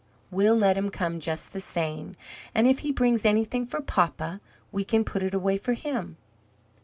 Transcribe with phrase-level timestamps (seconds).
[0.31, 2.15] "We'll let him come just the same,
[2.55, 6.17] and if he brings anything for papa we can put it away for him."